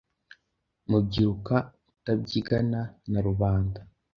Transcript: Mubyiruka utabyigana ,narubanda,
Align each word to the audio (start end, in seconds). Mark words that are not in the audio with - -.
Mubyiruka 0.89 1.55
utabyigana 1.97 2.81
,narubanda, 3.11 3.79